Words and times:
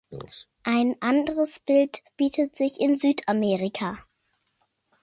Ein 0.63 0.95
anderes 0.99 1.59
Bild 1.59 1.99
bietet 2.17 2.55
sich 2.55 2.79
in 2.81 2.97
Südamerika. 2.97 3.99